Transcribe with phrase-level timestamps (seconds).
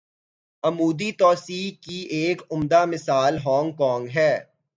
[0.63, 4.33] عمودی توسیع کی ایک عمدہ مثال ہانگ کانگ ہے۔